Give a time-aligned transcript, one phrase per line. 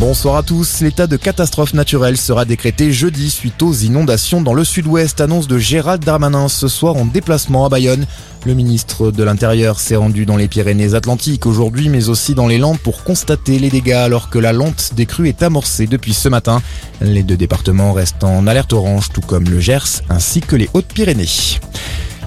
[0.00, 0.80] Bonsoir à tous.
[0.80, 5.20] L'état de catastrophe naturelle sera décrété jeudi suite aux inondations dans le sud-ouest.
[5.20, 8.06] Annonce de Gérald Darmanin ce soir en déplacement à Bayonne.
[8.46, 12.78] Le ministre de l'Intérieur s'est rendu dans les Pyrénées-Atlantiques aujourd'hui, mais aussi dans les Landes
[12.78, 16.62] pour constater les dégâts alors que la lente des crues est amorcée depuis ce matin.
[17.02, 21.60] Les deux départements restent en alerte orange, tout comme le Gers ainsi que les Hautes-Pyrénées.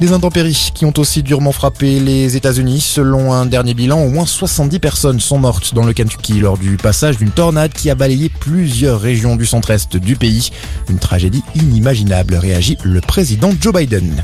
[0.01, 2.81] Des intempéries qui ont aussi durement frappé les États-Unis.
[2.81, 6.77] Selon un dernier bilan, au moins 70 personnes sont mortes dans le Kentucky lors du
[6.77, 10.49] passage d'une tornade qui a balayé plusieurs régions du centre-est du pays.
[10.89, 14.21] Une tragédie inimaginable, réagit le président Joe Biden.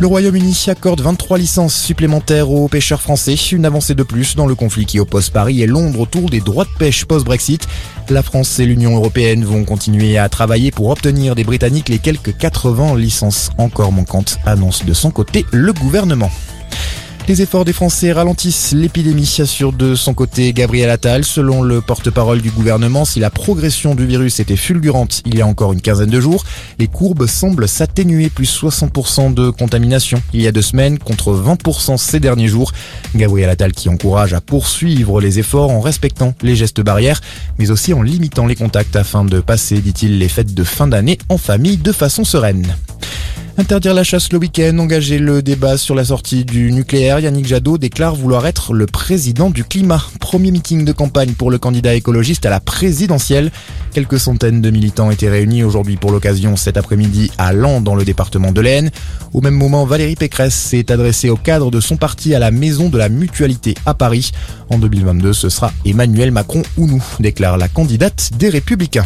[0.00, 4.54] Le Royaume-Uni accorde 23 licences supplémentaires aux pêcheurs français, une avancée de plus dans le
[4.54, 7.68] conflit qui oppose Paris et Londres autour des droits de pêche post-Brexit.
[8.08, 12.34] La France et l'Union européenne vont continuer à travailler pour obtenir des Britanniques les quelques
[12.34, 16.30] 80 licences encore manquantes, annonce de son côté le gouvernement.
[17.30, 21.24] Les efforts des Français ralentissent l'épidémie, assure de son côté Gabriel Attal.
[21.24, 25.46] Selon le porte-parole du gouvernement, si la progression du virus était fulgurante il y a
[25.46, 26.42] encore une quinzaine de jours,
[26.80, 31.98] les courbes semblent s'atténuer, plus 60% de contamination il y a deux semaines contre 20%
[31.98, 32.72] ces derniers jours.
[33.14, 37.20] Gabriel Attal qui encourage à poursuivre les efforts en respectant les gestes barrières,
[37.60, 41.18] mais aussi en limitant les contacts afin de passer, dit-il, les fêtes de fin d'année
[41.28, 42.74] en famille de façon sereine.
[43.60, 47.76] Interdire la chasse le week-end, engager le débat sur la sortie du nucléaire, Yannick Jadot
[47.76, 50.02] déclare vouloir être le président du climat.
[50.18, 53.52] Premier meeting de campagne pour le candidat écologiste à la présidentielle.
[53.92, 58.06] Quelques centaines de militants étaient réunis aujourd'hui pour l'occasion cet après-midi à Lens dans le
[58.06, 58.90] département de l'Aisne.
[59.34, 62.88] Au même moment, Valérie Pécresse s'est adressée au cadre de son parti à la Maison
[62.88, 64.30] de la Mutualité à Paris.
[64.70, 69.04] En 2022, ce sera Emmanuel Macron ou nous, déclare la candidate des Républicains.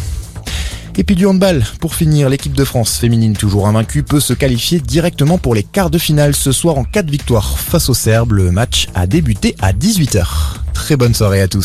[0.97, 1.63] Et puis du handball.
[1.81, 5.89] Pour finir, l'équipe de France féminine toujours invaincue peut se qualifier directement pour les quarts
[5.89, 8.31] de finale ce soir en cas de victoire face aux Serbes.
[8.31, 10.25] Le match a débuté à 18h.
[10.73, 11.63] Très bonne soirée à tous.